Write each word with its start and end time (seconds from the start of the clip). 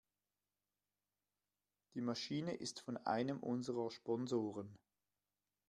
Die 1.93 2.01
Maschine 2.01 2.55
ist 2.55 2.79
von 2.79 2.97
einem 2.97 3.37
unserer 3.39 3.91
Sponsoren. 3.91 4.79